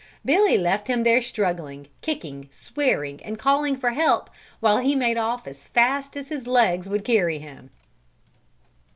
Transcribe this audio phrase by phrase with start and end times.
[0.25, 5.45] Billy left him there struggling, kicking, swearing and calling for help while he made off
[5.45, 7.69] as fast as his legs would carry him.